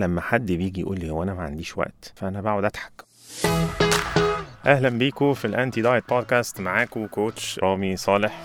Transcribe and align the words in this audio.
لما 0.00 0.20
حد 0.20 0.46
بيجي 0.52 0.80
يقول 0.80 0.98
لي 1.00 1.10
هو 1.10 1.22
أنا 1.22 1.34
ما 1.34 1.42
عنديش 1.42 1.78
وقت 1.78 2.12
فأنا 2.16 2.40
بقعد 2.40 2.64
أضحك. 2.64 2.92
أهلا 4.66 4.88
بيكم 4.88 5.34
في 5.34 5.44
ال 5.44 5.82
anti-diet 5.82 6.08
podcast 6.08 6.60
معاكم 6.60 7.06
coach 7.06 7.58
رامي 7.58 7.96
صالح. 7.96 8.42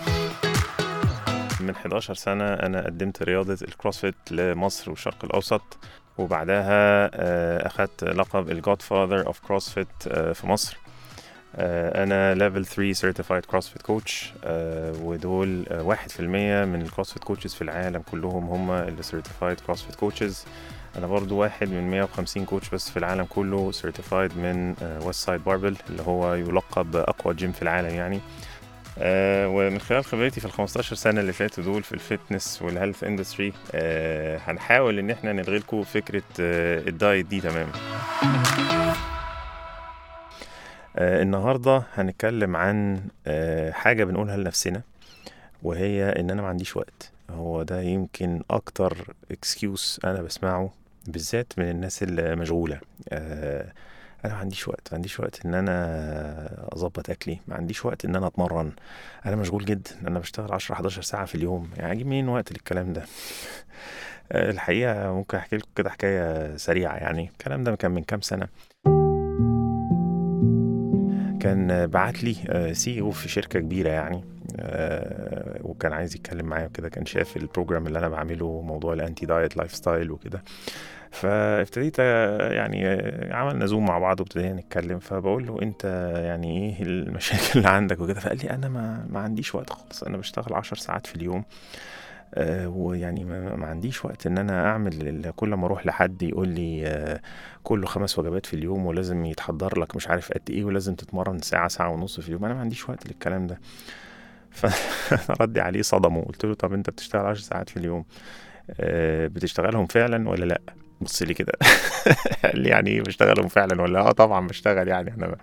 من 1.60 1.70
11 1.70 2.14
سنة 2.14 2.44
أنا 2.54 2.84
قدمت 2.86 3.22
رياضة 3.22 3.58
ال 3.62 3.68
CrossFit 3.68 4.14
لمصر 4.30 4.90
والشرق 4.90 5.24
الأوسط 5.24 5.78
وبعدها 6.18 7.10
آه، 7.14 7.66
أخدت 7.66 8.04
لقب 8.04 8.50
ال 8.50 8.82
godfather 8.82 9.26
of 9.26 9.40
CrossFit 9.40 10.08
في 10.08 10.46
مصر. 10.46 10.76
آه، 11.56 12.02
أنا 12.04 12.34
level 12.34 12.66
3 12.66 12.92
certified 12.92 13.44
CrossFit 13.44 13.82
coach 13.82 14.32
ودول 15.02 15.66
آه، 15.68 15.82
واحد 15.82 16.10
في 16.10 16.20
المية 16.20 16.64
من 16.64 16.82
ال 16.82 16.87
CrossFit 16.87 17.24
coaches 17.24 17.54
في 17.54 17.62
العالم 17.62 18.02
كلهم 18.10 18.48
هم 18.48 18.70
اللي 18.70 19.02
certified 19.02 19.60
CrossFit 19.60 19.94
coaches 19.94 20.44
أنا 20.98 21.06
برضو 21.06 21.36
واحد 21.36 21.68
من 21.68 21.90
150 21.90 22.44
coach 22.44 22.70
بس 22.70 22.90
في 22.90 22.96
العالم 22.96 23.24
كله 23.24 23.72
certified 23.72 24.38
من 24.38 24.74
Westside 25.02 25.44
Barbell 25.44 25.76
اللي 25.90 26.02
هو 26.02 26.34
يلقب 26.34 26.96
أقوى 26.96 27.34
جيم 27.34 27.52
في 27.52 27.62
العالم 27.62 27.94
يعني. 27.94 28.20
آه 28.98 29.48
ومن 29.48 29.78
خلال 29.78 30.04
خبرتي 30.04 30.40
في 30.40 30.46
ال 30.46 30.52
15 30.52 30.96
سنة 30.96 31.20
اللي 31.20 31.32
فاتوا 31.32 31.64
دول 31.64 31.82
في 31.82 31.92
ال 31.92 32.01
fitness 32.01 32.62
وال 32.62 32.72
health 32.72 33.04
industry 33.04 33.52
آه 33.74 34.38
هنحاول 34.38 34.98
إن 34.98 35.10
إحنا 35.10 35.32
نلغي 35.32 35.58
لكم 35.58 35.82
فكرة 35.82 36.22
آه 36.40 36.78
ال 36.88 36.96
diet 36.96 37.26
دي 37.26 37.40
تماما. 37.40 37.72
آه 40.96 41.22
النهارده 41.22 41.82
هنتكلم 41.94 42.56
عن 42.56 43.00
آه 43.26 43.70
حاجة 43.70 44.04
بنقولها 44.04 44.36
لنفسنا 44.36 44.82
وهي 45.62 46.04
إن 46.08 46.30
أنا 46.30 46.42
ما 46.42 46.48
عنديش 46.48 46.76
وقت. 46.76 47.10
هو 47.30 47.62
ده 47.62 47.80
يمكن 47.82 48.42
أكتر 48.50 49.14
excuse 49.30 50.00
أنا 50.04 50.22
بسمعه 50.22 50.70
بالذات 51.08 51.52
من 51.58 51.70
الناس 51.70 52.02
اللي 52.02 52.36
مشغوله 52.36 52.80
آه 53.08 53.72
أنا 54.24 54.34
ما 54.34 54.40
عنديش 54.40 54.68
وقت 54.68 54.88
ما 54.92 54.96
عنديش 54.96 55.20
وقت 55.20 55.46
إن 55.46 55.54
أنا 55.54 56.68
أظبط 56.72 57.10
أكلي 57.10 57.40
ما 57.48 57.54
عنديش 57.56 57.84
وقت 57.84 58.04
إن 58.04 58.16
أنا 58.16 58.26
أتمرن. 58.26 58.72
أنا 59.26 59.36
مشغول 59.36 59.64
جدا 59.64 59.90
أنا 60.06 60.18
بشتغل 60.18 60.52
10 60.52 60.74
11 60.74 61.02
ساعة 61.02 61.24
في 61.26 61.34
اليوم. 61.34 61.70
يعني 61.76 61.92
أجيب 61.92 62.06
منين 62.06 62.28
وقت 62.28 62.52
للكلام 62.52 62.92
ده؟ 62.92 63.04
الحقيقة 64.32 65.12
ممكن 65.12 65.36
أحكي 65.38 65.56
لكم 65.56 65.68
كده 65.76 65.90
حكاية 65.90 66.56
سريعة 66.56 66.96
يعني. 66.96 67.28
الكلام 67.28 67.64
ده 67.64 67.76
كان 67.76 67.90
من 67.90 68.04
كام 68.04 68.20
سنة. 68.20 68.48
كان 71.46 71.86
بعت 71.86 72.24
لي 72.24 72.34
CEO 72.74 73.10
في 73.10 73.28
شركة 73.28 73.60
كبيرة 73.60 73.88
يعني 73.90 74.24
وكان 75.62 75.92
عايز 75.92 76.14
يتكلم 76.14 76.46
معايا 76.46 76.66
وكده 76.66 76.88
كان 76.88 77.06
شاف 77.06 77.36
ال 77.36 77.42
program 77.42 77.86
اللي 77.86 77.98
أنا 77.98 78.08
بعمله 78.08 78.60
موضوع 78.62 78.92
ال 78.92 78.95
anti-diet 78.95 79.26
lifestyle 79.26 80.10
وكده. 80.10 80.42
فابتديت 81.10 81.98
يعني 81.98 82.86
عملنا 83.32 83.66
زوم 83.66 83.86
مع 83.86 83.98
بعض 83.98 84.20
وابتدينا 84.20 84.52
نتكلم. 84.52 84.98
فبقول 84.98 85.46
له 85.46 85.62
أنت 85.62 85.84
يعني 86.24 86.76
إيه 86.78 86.82
المشاكل 86.82 87.58
اللي 87.58 87.68
عندك 87.68 88.00
وكده؟ 88.00 88.20
فقال 88.20 88.38
لي 88.38 88.50
أنا 88.50 88.68
ما, 88.68 89.06
ما 89.10 89.20
عنديش 89.20 89.54
وقت 89.54 89.70
خالص 89.70 90.02
أنا 90.02 90.16
بشتغل 90.16 90.54
عشر 90.54 90.76
ساعات 90.76 91.06
في 91.06 91.16
اليوم. 91.16 91.38
آه 91.38 91.44
ويعني 92.66 93.24
ما, 93.24 93.56
ما 93.56 93.66
عنديش 93.66 94.04
وقت 94.04 94.26
إن 94.26 94.38
أنا 94.38 94.66
أعمل 94.70 95.32
كل 95.36 95.54
ما 95.54 95.66
أروح 95.66 95.86
لحد 95.86 96.22
يقول 96.22 96.48
لي 96.48 96.86
آه 96.86 97.20
كله 97.62 97.86
خمس 97.86 98.18
وجبات 98.18 98.46
في 98.46 98.54
اليوم 98.54 98.86
ولازم 98.86 99.24
يتحضر 99.24 99.80
لك 99.80 99.96
مش 99.96 100.08
عارف 100.08 100.32
قد 100.32 100.50
إيه 100.50 100.64
ولازم 100.64 100.94
تتمرن 100.94 101.38
ساعة 101.38 101.68
ساعة 101.68 101.90
ونص 101.90 102.20
في 102.20 102.28
اليوم 102.28 102.44
أنا 102.44 102.54
ما 102.54 102.60
عنديش 102.60 102.88
وقت 102.88 103.06
للكلام 103.06 103.46
ده. 103.46 103.60
فردي 104.50 105.60
عليه 105.66 105.82
صدمة 105.82 106.22
قلت 106.24 106.44
له 106.46 106.54
طب 106.54 106.72
أنت 106.72 106.90
بتشتغل 106.90 107.26
عشر 107.26 107.40
ساعات 107.42 107.68
في 107.70 107.76
اليوم 107.76 108.04
آه 108.80 109.26
بتشتغلهم 109.26 109.86
فعلا 109.86 110.28
ولا 110.28 110.44
لأ؟ 110.44 110.60
بص 111.00 111.22
لي 111.22 111.34
كده. 111.34 111.52
قال 112.44 112.60
لي 112.60 112.68
يعني 112.68 113.00
بشتغلهم 113.00 113.48
فعلا؟ 113.48 113.82
ولا 113.82 114.00
آه 114.00 114.12
طبعا 114.12 114.46
بشتغل 114.46 114.88
يعني. 114.88 115.14
أنا 115.14 115.36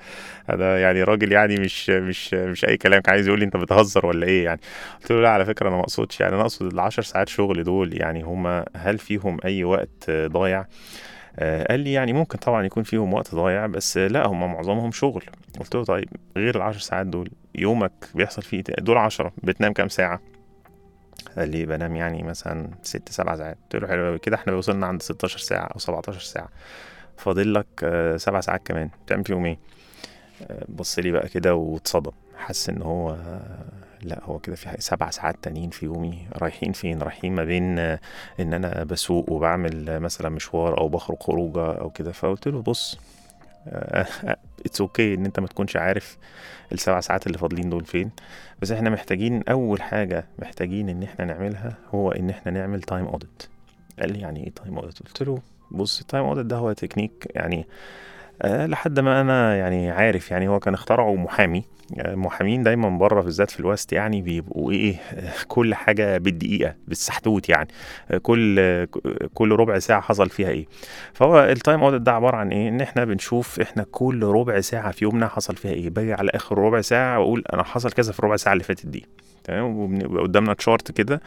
هذا 0.50 0.82
يعني 0.82 1.04
راجل 1.04 1.32
يعني 1.32 1.56
مش 1.56 1.90
مش 1.90 2.34
مش 2.34 2.66
أي 2.66 2.78
كلام 2.78 3.02
كان 3.02 3.14
عايز 3.14 3.28
يقول 3.28 3.40
لي 3.40 3.46
أنت 3.46 3.58
بتهزر 3.58 4.06
ولا 4.06 4.28
إيه 4.28 4.46
يعني؟ 4.46 4.60
قلت 5.02 5.12
له 5.12 5.22
لا 5.22 5.30
على 5.30 5.46
فكرة 5.46 5.68
أنا 5.68 5.76
ما 5.76 5.82
أقصدش 5.82 6.20
يعني. 6.22 6.34
أنا 6.36 6.42
أقصد 6.42 6.74
ال 6.74 6.80
10 6.80 7.04
ساعات 7.04 7.30
شغل 7.30 7.64
دول 7.64 8.02
يعني 8.02 8.24
هما 8.24 8.66
هل 8.76 8.98
فيهم 8.98 9.38
أي 9.46 9.64
وقت 9.64 10.12
ضايع؟ 10.12 10.66
آه 11.40 11.64
قال 11.70 11.80
لي 11.80 11.94
يعني 11.94 12.14
ممكن 12.14 12.38
طبعا 12.38 12.66
يكون 12.66 12.84
فيهم 12.84 13.14
وقت 13.14 13.36
ضايع 13.36 13.66
بس 13.68 13.98
لا 13.98 14.28
هم 14.28 14.40
معظمهم 14.54 14.92
شغل. 14.92 15.24
قلت 15.60 15.76
له 15.76 15.84
طيب 15.84 16.10
غير 16.38 16.56
العشر 16.58 16.80
ساعات 16.80 17.08
دول 17.08 17.30
يومك 17.56 17.92
بيحصل 18.16 18.42
فيه 18.42 18.64
دول 18.80 18.98
عشرة 18.98 19.32
بتنام 19.44 19.74
كام 19.74 19.88
ساعة؟ 19.90 20.33
قال 21.38 21.50
لي 21.50 21.66
بنام 21.66 21.96
يعني 21.96 22.24
مثلا 22.24 22.70
ست 22.84 23.10
سبع 23.12 23.36
ساعات. 23.36 23.58
قلت 23.64 23.82
له 23.82 23.88
حلو 23.88 24.06
قوي 24.06 24.20
كده 24.20 24.36
إحنا 24.36 24.54
وصلنا 24.54 24.88
عند 24.88 25.02
16 25.02 25.40
ساعة 25.40 25.66
أو 25.66 25.80
17 25.80 26.20
ساعة. 26.20 26.50
فاضل 27.18 27.54
لك 27.54 27.68
آه 27.84 28.18
سبع 28.18 28.42
ساعات 28.42 28.62
كمان. 28.68 28.90
تعمل 29.08 29.24
فيهم 29.24 29.46
إيه؟ 29.46 29.58
آه 30.52 30.66
بص 30.70 31.00
لي 31.00 31.12
بقى 31.12 31.28
كده 31.30 31.56
واتصدم. 31.56 32.12
حس 32.38 32.70
إن 32.70 32.82
هو 32.82 33.10
آه 33.12 33.66
لأ 34.02 34.20
هو 34.24 34.40
كده 34.40 34.56
في 34.56 34.76
سبع 34.80 35.10
ساعات 35.10 35.36
تانيين 35.42 35.70
في 35.70 35.86
يومي. 35.86 36.28
رايحين 36.38 36.72
فين؟ 36.72 37.02
رايحين 37.02 37.36
ما 37.36 37.44
بين 37.44 37.80
إن 37.80 38.54
أنا 38.54 38.84
بسوق 38.84 39.32
وبعمل 39.32 40.00
مثلا 40.00 40.30
مشوار 40.30 40.78
أو 40.78 40.90
بخرج 40.90 41.18
خروجة 41.20 41.72
أو 41.72 41.90
كده. 41.90 42.12
فقلت 42.12 42.48
له 42.48 42.62
بص 42.62 43.00
it's 44.66 45.16
okay 45.16 45.18
okay 45.18 45.20
إن 45.20 45.26
أنت 45.26 45.40
ما 45.40 45.48
تكونش 45.48 45.76
عارف 45.78 46.18
السبع 46.72 47.00
ساعات 47.00 47.28
اللي 47.28 47.38
فاضلين 47.38 47.70
دول 47.70 47.86
فين. 47.86 48.12
بس 48.62 48.72
إحنا 48.72 48.90
محتاجين 48.90 49.44
أول 49.50 49.82
حاجة 49.82 50.26
محتاجين 50.40 50.90
إن 50.90 51.04
إحنا 51.04 51.26
نعملها 51.26 51.78
هو 51.94 52.12
إن 52.12 52.30
إحنا 52.30 52.52
نعمل 52.52 52.82
time 52.82 53.06
audit 53.06 53.44
قال 54.00 54.14
لي 54.14 54.20
يعني 54.20 54.44
إيه 54.44 54.52
time 54.52 54.78
audit 54.78 55.00
قلت 55.00 55.24
له 55.24 55.40
بص 55.72 56.00
ال 56.00 56.04
time 56.04 56.24
audit 56.26 56.46
ده 56.46 56.56
هو 56.58 56.74
تكنيك 56.74 57.28
يعني 57.36 57.68
لحد 58.46 59.00
ما 59.00 59.22
أنا 59.22 59.56
يعني 59.56 59.92
عارف 59.92 60.32
يعني 60.32 60.48
هو 60.48 60.60
كان 60.60 60.74
اخترعه 60.74 61.16
محامي. 61.16 61.64
المحامين 62.00 62.64
دايما 62.64 62.90
بره 62.90 63.22
بالذات 63.22 63.52
في 63.52 63.60
ال 63.60 63.66
West 63.66 63.94
يعني 63.94 64.22
بيبقوا 64.22 64.72
إيه 64.72 64.96
كل 65.48 65.76
حاجة 65.76 66.18
بالدقيقة 66.18 66.76
بالسحتوت 66.88 67.50
يعني. 67.50 67.68
كل 68.22 68.86
كل 69.34 69.52
ربع 69.52 69.80
ساعة 69.80 70.02
حصل 70.02 70.30
فيها 70.30 70.50
إيه. 70.50 70.66
فهو 71.14 71.44
ال 71.44 71.52
time 71.52 71.84
audit 71.84 72.02
ده 72.02 72.12
عبارة 72.12 72.38
عن 72.38 72.52
إيه؟ 72.52 72.70
إن 72.70 72.82
إحنا 72.82 73.06
بنشوف 73.06 73.60
إحنا 73.60 73.86
كل 73.92 74.24
ربع 74.24 74.60
ساعة 74.62 74.92
في 74.92 75.06
يومنا 75.06 75.28
حصل 75.28 75.56
فيها 75.56 75.72
إيه. 75.72 75.90
باجي 75.90 76.14
على 76.14 76.32
آخر 76.34 76.58
ربع 76.58 76.82
ساعة 76.82 77.20
وأقول 77.20 77.44
أنا 77.54 77.64
حصل 77.64 77.92
كذا 77.92 78.12
في 78.14 78.20
الربع 78.20 78.36
ساعة 78.36 78.54
اللي 78.54 78.64
فاتت 78.64 78.86
دي. 78.86 79.06
تمام؟ 79.44 79.78
وبيبقى 79.78 80.24
قدامنا 80.24 80.54
chart 80.54 80.92
كده. 80.92 81.22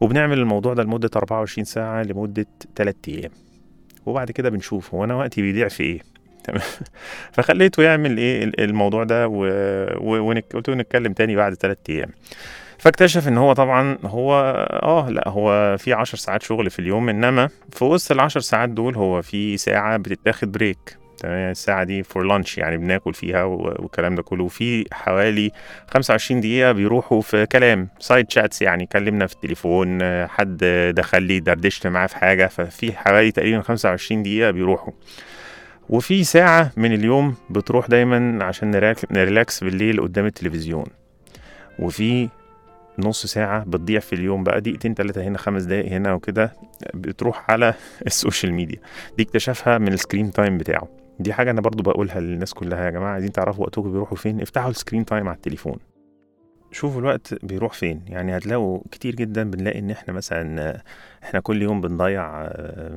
وبنعمل 0.00 0.38
الموضوع 0.38 0.74
ده 0.74 0.82
لمدة 0.82 1.10
24 1.16 1.64
ساعة 1.64 2.02
لمدة 2.02 2.46
3 2.76 2.96
أيام. 3.08 3.30
وبعد 4.06 4.30
كده 4.30 4.48
بنشوف 4.50 4.94
هو 4.94 5.04
أنا 5.04 5.14
وقتي 5.14 5.42
بيضيع 5.42 5.68
في 5.68 5.82
إيه. 5.82 6.11
تمام. 6.44 6.62
فخليته 7.32 7.82
يعمل 7.82 8.18
إيه 8.18 8.44
الموضوع 8.58 9.04
ده 9.04 9.28
وقلت 9.28 10.68
له 10.68 10.74
نتكلم 10.74 11.12
تاني 11.12 11.36
بعد 11.36 11.54
ثلاث 11.54 11.78
أيام. 11.88 12.08
فاكتشف 12.78 13.28
إن 13.28 13.38
هو 13.38 13.52
طبعا 13.52 13.98
هو 14.04 14.34
آه 14.82 15.10
لأ 15.10 15.28
هو 15.28 15.76
في 15.78 15.92
عشر 15.92 16.18
ساعات 16.18 16.42
شغل 16.42 16.70
في 16.70 16.78
اليوم 16.78 17.08
إنما 17.08 17.48
في 17.72 17.84
وسط 17.84 18.12
العشر 18.12 18.40
ساعات 18.40 18.68
دول 18.68 18.96
هو 18.96 19.22
في 19.22 19.56
ساعة 19.56 19.96
بتتاخد 19.96 20.52
break 20.52 20.96
تمام 21.18 21.50
الساعة 21.50 21.84
دي 21.84 22.02
for 22.02 22.22
lunch 22.22 22.58
يعني 22.58 22.76
بناكل 22.76 23.14
فيها 23.14 23.42
والكلام 23.44 24.14
ده 24.14 24.22
كله. 24.22 24.44
وفي 24.44 24.84
حوالي 24.92 25.50
25 25.88 26.40
دقيقة 26.40 26.72
بيروحوا 26.72 27.20
في 27.20 27.46
كلام 27.46 27.88
side 27.98 28.30
chats 28.30 28.62
يعني 28.62 28.86
كلمنا 28.86 29.26
في 29.26 29.34
التليفون 29.34 29.98
حد 30.28 30.56
دخل 30.96 31.22
لي 31.22 31.40
دردشت 31.40 31.86
معاه 31.86 32.06
في 32.06 32.16
حاجة. 32.16 32.46
ففي 32.46 32.92
حوالي 32.92 33.32
تقريبا 33.32 33.60
25 33.62 34.22
دقيقة 34.22 34.50
بيروحوا. 34.50 34.92
وفي 35.88 36.24
ساعة 36.24 36.72
من 36.76 36.92
اليوم 36.92 37.34
بتروح 37.50 37.86
دايما 37.86 38.44
عشان 38.44 38.70
ن 39.10 39.19
relax 39.19 39.64
بالليل 39.64 40.00
قدام 40.00 40.26
التلفزيون. 40.26 40.86
وفي 41.78 42.28
نص 42.98 43.26
ساعة 43.26 43.64
بتضيع 43.64 44.00
في 44.00 44.12
اليوم 44.12 44.44
بقى 44.44 44.60
دقيقتين 44.60 44.94
تلاتة 44.94 45.22
هنا 45.22 45.38
خمس 45.38 45.62
دقايق 45.62 45.86
هنا 45.92 46.12
وكده 46.12 46.52
بتروح 46.94 47.50
على 47.50 47.74
ال 48.06 48.13
social 48.13 48.52
media. 48.54 48.78
دي 49.16 49.22
اكتشفها 49.22 49.78
من 49.78 49.88
ال 49.92 49.97
screen 49.97 50.30
time 50.30 50.58
بتاعه. 50.58 50.88
دي 51.18 51.32
حاجة 51.32 51.50
أنا 51.50 51.60
برضو 51.60 51.82
بقولها 51.82 52.20
للناس 52.20 52.54
كلها 52.54 52.84
يا 52.84 52.90
جماعة 52.90 53.12
عايزين 53.12 53.32
تعرفوا 53.32 53.64
وقتكم 53.64 53.92
بيروحوا 53.92 54.16
فين؟ 54.16 54.40
افتحوا 54.40 54.70
ال 54.70 54.75
screen 54.75 55.04
time 55.04 55.28
على 55.28 55.36
التليفون. 55.36 55.76
شوفوا 56.72 57.00
الوقت 57.00 57.44
بيروح 57.44 57.72
فين. 57.72 58.02
يعني 58.06 58.36
هتلاقوا 58.36 58.80
كتير 58.90 59.14
جدا 59.14 59.50
بنلاقي 59.50 59.78
إن 59.78 59.90
إحنا 59.90 60.14
مثلا 60.14 60.80
إحنا 61.24 61.40
كل 61.40 61.62
يوم 61.62 61.80
بنضيع 61.80 62.48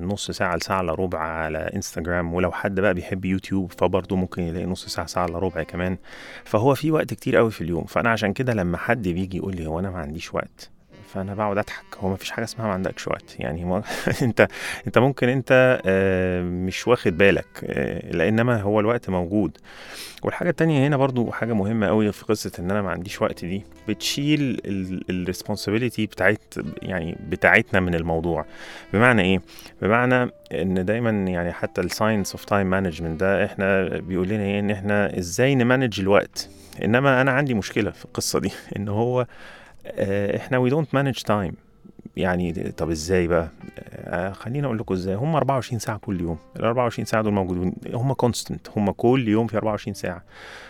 نص 0.01 0.31
ساعة 0.31 0.55
لساعة 0.55 0.81
إلا 0.81 0.93
ربع 0.93 1.19
على 1.19 1.57
إنستجرام. 1.57 2.33
ولو 2.33 2.51
حد 2.51 2.79
بقى 2.79 2.93
بيحب 2.93 3.25
يوتيوب 3.25 3.71
فبرضه 3.71 4.15
ممكن 4.15 4.41
يلاقي 4.43 4.65
نص 4.65 4.85
ساعة 4.85 5.07
ساعة 5.07 5.25
إلا 5.25 5.39
ربع 5.39 5.63
كمان. 5.63 5.97
فهو 6.43 6.75
في 6.75 6.91
وقت 6.91 7.13
كتير 7.13 7.35
قوي 7.37 7.51
في 7.51 7.61
اليوم. 7.61 7.85
فأنا 7.85 8.09
عشان 8.09 8.33
كده 8.33 8.53
لما 8.53 8.77
حد 8.77 9.07
بيجي 9.07 9.37
يقول 9.37 9.55
لي 9.55 9.65
هو 9.65 9.79
أنا 9.79 9.89
ما 9.89 9.97
عنديش 9.99 10.33
وقت 10.33 10.74
فأنا 11.13 11.35
بقعد 11.35 11.57
أضحك. 11.57 11.85
هو 11.97 12.09
ما 12.09 12.15
فيش 12.15 12.31
حاجة 12.31 12.43
اسمها 12.45 12.67
ما 12.67 12.73
عندكش 12.73 13.07
وقت. 13.07 13.39
يعني 13.39 13.65
هو 13.65 13.81
أنت 14.21 14.47
أنت 14.87 14.97
ممكن 14.97 15.29
أنت 15.29 15.81
آه، 15.85 16.41
مش 16.41 16.87
واخد 16.87 17.17
بالك 17.17 17.47
آه، 17.63 18.11
لإنما 18.11 18.61
هو 18.61 18.79
الوقت 18.79 19.09
موجود. 19.09 19.57
والحاجة 20.23 20.49
التانية 20.49 20.87
هنا 20.87 20.97
برضو 20.97 21.31
حاجة 21.31 21.53
مهمة 21.53 21.87
قوي 21.87 22.11
في 22.11 22.25
قصة 22.25 22.51
إن 22.59 22.71
أنا 22.71 22.81
ما 22.81 22.91
عنديش 22.91 23.21
وقت 23.21 23.45
دي 23.45 23.63
بتشيل 23.87 24.61
ال 25.09 25.16
responsibility 25.16 26.05
بتاعت 26.05 26.41
يعني 26.81 27.17
بتاعتنا 27.29 27.79
من 27.79 27.95
الموضوع. 27.95 28.45
بمعنى 28.93 29.21
إيه؟ 29.21 29.41
بمعنى 29.81 30.31
إن 30.53 30.85
دايما 30.85 31.09
يعني 31.09 31.51
حتى 31.53 31.81
ال 31.81 31.87
science 31.88 32.31
of 32.31 32.45
time 32.45 32.69
management 32.69 33.19
ده 33.19 33.45
إحنا 33.45 33.83
بيقول 33.97 34.27
لنا 34.27 34.43
إيه؟ 34.43 34.59
إن 34.59 34.71
إحنا 34.71 35.17
إزاي 35.17 35.55
ن 35.55 35.62
manage 35.62 35.99
الوقت. 35.99 36.49
إنما 36.83 37.21
أنا 37.21 37.31
عندي 37.31 37.53
مشكلة 37.53 37.91
في 37.91 38.05
القصة 38.05 38.39
دي. 38.39 38.51
إن 38.77 38.87
هو 38.87 39.25
إحنا 40.35 40.57
we 40.57 40.69
don't 40.69 40.93
manage 40.93 41.13
time 41.19 41.53
يعني 42.17 42.53
طب 42.53 42.89
إزاي 42.89 43.27
بقى؟ 43.27 43.49
آه 43.95 44.31
خليني 44.31 44.65
أقول 44.65 44.77
لكم 44.77 44.93
إزاي. 44.93 45.15
هم 45.15 45.35
24 45.35 45.79
ساعة 45.79 45.97
كل 45.97 46.21
يوم. 46.21 46.37
ال 46.59 46.65
24 46.65 47.05
ساعة 47.05 47.23
دول 47.23 47.33
موجودين. 47.33 47.73
هم 47.93 48.13
constant 48.13 48.67
هم 48.75 48.91
كل 48.91 49.27
يوم 49.27 49.47
في 49.47 49.57
24 49.57 49.93
ساعة. 49.93 50.23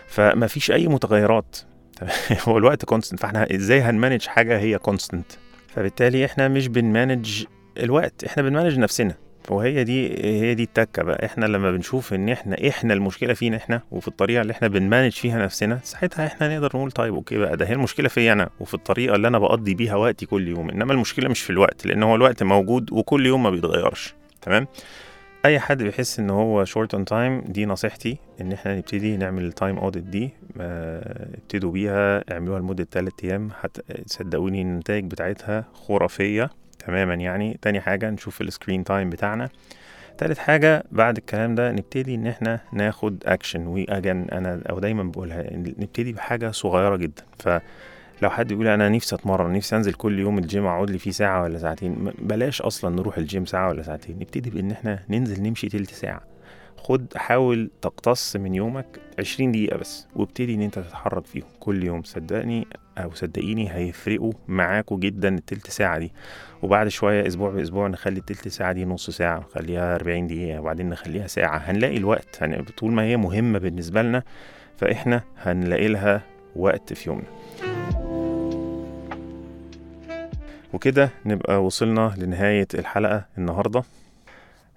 فما 0.07 0.47
فيش 0.47 0.71
أي 0.71 0.87
متغيرات. 0.87 1.57
هو 2.47 2.57
الوقت 2.57 2.85
constant 2.85 3.19
فإحنا 3.19 3.55
إزاي 3.55 3.81
هن 3.81 3.93
manage 3.93 4.27
حاجة 4.27 4.59
هي 4.59 4.77
constant 4.77 5.25
فبالتالي 5.67 6.25
إحنا 6.25 6.47
مش 6.47 6.67
بن 6.67 6.87
manage 6.87 7.45
الوقت. 7.77 8.23
إحنا 8.23 8.43
بن 8.43 8.52
manage 8.52 8.79
نفسنا. 8.79 9.15
وهي 9.49 9.83
دي 9.83 10.23
هي 10.25 10.53
دي 10.55 10.63
التكة 10.63 11.03
بقى. 11.03 11.25
إحنا 11.25 11.45
لما 11.45 11.71
بنشوف 11.71 12.13
إن 12.13 12.29
إحنا 12.29 12.67
إحنا 12.69 12.93
المشكلة 12.93 13.33
فينا 13.33 13.57
إحنا 13.57 13.81
وفي 13.91 14.07
الطريقة 14.07 14.41
اللي 14.41 14.51
إحنا 14.53 14.67
بن 14.67 14.78
manage 14.78 15.11
فيها 15.11 15.39
نفسنا 15.45 15.79
ساعتها 15.83 16.25
إحنا 16.27 16.53
نقدر 16.55 16.69
نقول 16.75 16.91
طيب 16.91 17.13
okay 17.13 17.37
بقى 17.37 17.57
ده 17.57 17.65
هي 17.67 17.73
المشكلة 17.73 18.07
فيا 18.09 18.33
أنا 18.33 18.49
وفي 18.59 18.73
الطريقة 18.73 19.15
اللي 19.15 19.27
أنا 19.27 19.39
بقضي 19.39 19.73
بيها 19.73 19.95
وقتي 19.95 20.25
كل 20.25 20.47
يوم. 20.47 20.69
إنما 20.69 20.93
المشكلة 20.93 21.29
مش 21.29 21.41
في 21.41 21.49
الوقت 21.49 21.85
لأن 21.85 22.03
هو 22.03 22.15
الوقت 22.15 22.43
موجود 22.43 22.91
وكل 22.91 23.25
يوم 23.25 23.43
ما 23.43 23.49
بيتغيرش. 23.49 24.13
تمام؟ 24.41 24.67
أي 25.45 25.59
حد 25.59 25.83
بيحس 25.83 26.19
إن 26.19 26.29
هو 26.29 26.63
short 26.65 26.93
on 26.93 27.05
time 27.05 27.41
دي 27.41 27.65
نصيحتي 27.65 28.17
إن 28.41 28.51
إحنا 28.51 28.75
نبتدي 28.75 29.17
نعمل 29.17 29.45
ال 29.45 29.52
time 29.52 29.77
audit 29.77 30.03
دي 30.03 30.29
ابتدوا 30.59 31.71
بيها 31.71 32.31
اعملوها 32.33 32.59
لمدة 32.59 32.87
3 32.91 33.13
أيام 33.23 33.49
صدقوني 34.05 34.61
النتائج 34.61 35.05
بتاعتها 35.05 35.65
خرافية. 35.73 36.49
تماما 36.87 37.13
يعني. 37.13 37.59
تاني 37.61 37.81
حاجة 37.81 38.09
نشوف 38.09 38.41
ال 38.41 38.47
screen 38.47 38.83
time 38.83 39.09
بتاعنا. 39.09 39.49
تالت 40.17 40.37
حاجة 40.37 40.83
بعد 40.91 41.17
الكلام 41.17 41.55
ده 41.55 41.71
نبتدي 41.71 42.15
إن 42.15 42.27
إحنا 42.27 42.59
ناخد 42.73 43.23
action 43.25 43.67
و 43.67 43.77
again 43.77 44.27
أنا 44.31 44.61
أو 44.69 44.79
دايما 44.79 45.03
بقولها 45.03 45.49
نبتدي 45.53 46.13
بحاجة 46.13 46.51
صغيرة 46.51 46.95
جدا. 46.95 47.23
فلو 47.39 48.29
حد 48.29 48.51
يقول 48.51 48.67
أنا 48.67 48.89
نفسي 48.89 49.15
أتمرن 49.15 49.53
نفسي 49.53 49.75
أنزل 49.75 49.93
كل 49.93 50.19
يوم 50.19 50.37
الجيم 50.37 50.65
أقعد 50.65 50.89
لي 50.89 50.97
فيه 50.97 51.11
ساعة 51.11 51.43
ولا 51.43 51.57
ساعتين. 51.57 52.11
بلاش 52.19 52.61
أصلا 52.61 52.95
نروح 52.95 53.17
الجيم 53.17 53.45
ساعة 53.45 53.69
ولا 53.69 53.81
ساعتين. 53.83 54.15
نبتدي 54.15 54.49
بإن 54.49 54.71
إحنا 54.71 54.99
ننزل 55.09 55.43
نمشي 55.43 55.69
تلت 55.69 55.91
ساعة. 55.91 56.21
خد 56.77 57.05
حاول 57.15 57.71
تقتص 57.81 58.35
من 58.35 58.55
يومك 58.55 58.85
20 59.19 59.51
دقيقة 59.51 59.77
بس 59.77 60.07
وابتدي 60.15 60.55
إن 60.55 60.61
أنت 60.61 60.79
تتحرك 60.79 61.25
فيهم 61.25 61.47
كل 61.59 61.83
يوم. 61.83 62.03
صدقني 62.03 62.67
أو 62.97 63.11
صدقيني 63.13 63.73
هيفرقوا 63.75 64.33
معاكوا 64.47 64.97
جدا 64.99 65.35
التلت 65.35 65.69
ساعة 65.69 65.99
دي. 65.99 66.11
وبعد 66.61 66.87
شوية 66.87 67.27
أسبوع 67.27 67.49
بأسبوع 67.49 67.87
نخلي 67.87 68.19
التلت 68.19 68.47
ساعة 68.47 68.71
دي 68.71 68.85
نص 68.85 69.09
ساعة 69.09 69.39
نخليها 69.39 69.95
40 69.95 70.27
دقيقة 70.27 70.59
وبعدين 70.59 70.89
نخليها 70.89 71.27
ساعة. 71.27 71.57
هنلاقي 71.57 71.97
الوقت 71.97 72.37
يعني 72.41 72.63
طول 72.63 72.91
ما 72.93 73.03
هي 73.03 73.17
مهمة 73.17 73.59
بالنسبة 73.59 74.01
لنا 74.01 74.23
فإحنا 74.77 75.21
هنلاقي 75.37 75.87
لها 75.87 76.21
وقت 76.55 76.93
في 76.93 77.09
يومنا. 77.09 77.27
وكده 80.73 81.09
نبقى 81.25 81.63
وصلنا 81.63 82.13
لنهاية 82.17 82.67
الحلقة 82.73 83.25
النهاردة. 83.37 83.83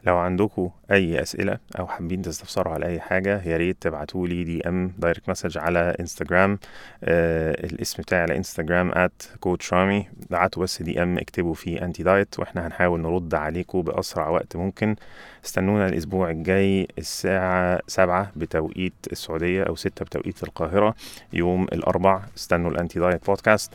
لو 0.05 0.17
عندكم 0.17 0.71
أي 0.91 1.23
أسئلة 1.23 1.59
أو 1.79 1.87
حابين 1.87 2.23
تستفسروا 2.23 2.73
على 2.75 2.87
أي 2.87 3.01
حاجة 3.01 3.43
يا 3.49 3.57
ريت 3.57 3.77
تبعتوا 3.81 4.27
لي 4.27 4.45
DM 4.45 4.93
direct 4.99 5.29
message 5.29 5.59
على 5.59 5.97
انستجرام 6.01 6.59
آه 7.05 7.51
الاسم 7.67 8.03
بتاعي 8.03 8.23
على 8.23 8.37
انستجرام 8.37 8.91
at 8.95 9.23
Coach 9.41 9.75
Rami 9.75 10.07
بعتوا 10.31 10.63
بس 10.63 10.83
DM 10.83 11.19
اكتبوا 11.19 11.55
فيه 11.55 11.85
anti 11.85 12.03
diet 12.03 12.39
وإحنا 12.39 12.67
هنحاول 12.67 13.01
نرد 13.01 13.35
عليكم 13.35 13.83
بأسرع 13.83 14.29
وقت 14.29 14.57
ممكن. 14.57 14.97
استنونا 15.45 15.87
الأسبوع 15.87 16.31
الجاي 16.31 16.89
الساعة 16.99 17.81
سبعة 17.87 18.33
بتوقيت 18.37 18.93
السعودية 19.13 19.63
أو 19.63 19.77
ستة 19.77 20.05
بتوقيت 20.05 20.43
القاهرة 20.43 20.95
يوم 21.33 21.65
الأربع. 21.65 22.23
استنوا 22.37 22.71
ال 22.71 22.76
anti 22.76 22.99
diet 22.99 23.27
podcast 23.27 23.73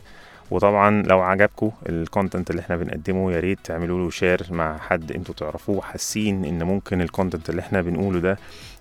وطبعا 0.54 1.02
لو 1.02 1.20
عجبكم 1.20 1.70
ال 1.88 1.96
content 1.96 2.50
اللي 2.50 2.60
إحنا 2.62 2.76
بنقدمه 2.76 3.32
يا 3.32 3.40
ريت 3.40 3.58
تعملوا 3.64 4.04
له 4.04 4.10
share 4.10 4.40
مع 4.50 4.78
حد 4.78 5.12
أنتوا 5.12 5.34
تعرفوه 5.34 5.80
حاسين 5.82 6.44
إن 6.44 6.62
ممكن 6.62 7.00
ال 7.00 7.06
content 7.06 7.50
اللي 7.50 7.60
إحنا 7.60 7.82
بنقوله 7.82 8.20
ده 8.20 8.38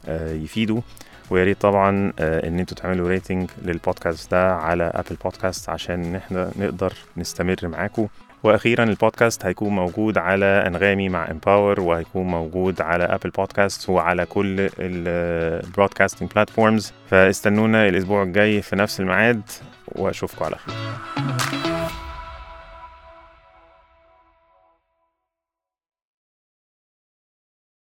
آه، 0.07 0.33
يفيده. 0.33 0.81
ويا 1.29 1.43
ريت 1.43 1.61
طبعا 1.61 2.13
آه، 2.19 2.47
إن 2.47 2.59
أنتوا 2.59 2.77
تعملوا 2.77 3.09
rating 3.09 3.49
للبودكاست 3.61 4.31
ده 4.31 4.55
على 4.55 4.83
Apple 4.83 5.15
Podcast 5.23 5.69
عشان 5.69 6.03
ان 6.03 6.15
إحنا 6.15 6.51
نقدر 6.59 6.93
نستمر 7.17 7.55
معاكم. 7.63 8.07
وأخيرا 8.43 8.83
البودكاست 8.83 9.45
هيكون 9.45 9.75
موجود 9.75 10.17
على 10.17 10.45
أنغامي 10.45 11.09
مع 11.09 11.31
Empower 11.31 11.79
وهيكون 11.79 12.27
موجود 12.27 12.81
على 12.81 13.03
Apple 13.03 13.29
Podcast 13.29 13.89
وعلى 13.89 14.25
كل 14.25 14.69
ال 14.79 14.91
broadcasting 14.91 16.31
platforms 16.31 16.93
فاستنونا 17.09 17.89
الأسبوع 17.89 18.23
الجاي 18.23 18.61
في 18.61 18.75
نفس 18.75 18.99
الميعاد. 18.99 19.41
وأشوفكم 19.87 20.45
على 20.45 20.55
خير. 20.55 21.72